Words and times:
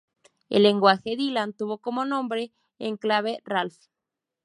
El 0.49 0.63
lenguaje 0.63 1.15
Dylan 1.15 1.53
tuvo 1.53 1.77
como 1.77 2.05
nombre 2.05 2.51
en 2.79 2.97
clave 2.97 3.37
‘Ralph’. 3.45 3.87